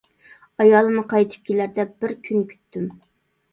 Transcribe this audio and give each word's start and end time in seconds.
ئايالىمنى 0.63 1.03
قايتىپ 1.11 1.45
كېلەر 1.51 1.71
دەپ 1.77 1.93
بىر 2.01 2.17
كۈن 2.31 2.43
كۈتتۈم. 2.57 2.91